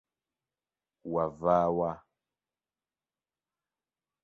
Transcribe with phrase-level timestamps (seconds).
[1.13, 1.91] Wava wa?